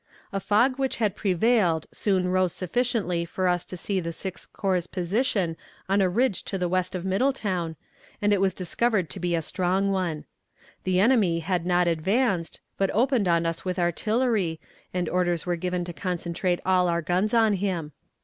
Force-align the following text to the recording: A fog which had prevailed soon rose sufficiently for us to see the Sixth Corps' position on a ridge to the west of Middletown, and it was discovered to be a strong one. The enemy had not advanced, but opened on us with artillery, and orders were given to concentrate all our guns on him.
A 0.33 0.39
fog 0.39 0.79
which 0.79 0.95
had 0.95 1.15
prevailed 1.15 1.85
soon 1.91 2.27
rose 2.29 2.53
sufficiently 2.53 3.23
for 3.23 3.47
us 3.47 3.63
to 3.65 3.77
see 3.77 3.99
the 3.99 4.11
Sixth 4.11 4.51
Corps' 4.51 4.87
position 4.87 5.55
on 5.87 6.01
a 6.01 6.09
ridge 6.09 6.41
to 6.45 6.57
the 6.57 6.67
west 6.67 6.95
of 6.95 7.05
Middletown, 7.05 7.75
and 8.19 8.33
it 8.33 8.41
was 8.41 8.55
discovered 8.55 9.11
to 9.11 9.19
be 9.19 9.35
a 9.35 9.43
strong 9.43 9.91
one. 9.91 10.25
The 10.85 10.99
enemy 10.99 11.41
had 11.41 11.67
not 11.67 11.87
advanced, 11.87 12.61
but 12.79 12.89
opened 12.95 13.27
on 13.27 13.45
us 13.45 13.63
with 13.63 13.77
artillery, 13.77 14.59
and 14.91 15.07
orders 15.07 15.45
were 15.45 15.55
given 15.55 15.85
to 15.85 15.93
concentrate 15.93 16.59
all 16.65 16.87
our 16.87 17.03
guns 17.03 17.31
on 17.35 17.53
him. 17.57 17.91